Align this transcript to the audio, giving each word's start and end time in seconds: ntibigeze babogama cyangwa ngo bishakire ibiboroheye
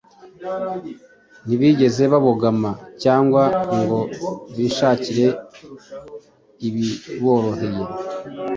ntibigeze 1.45 2.03
babogama 2.11 2.71
cyangwa 3.03 3.43
ngo 3.79 3.99
bishakire 4.57 5.25
ibiboroheye 6.67 7.83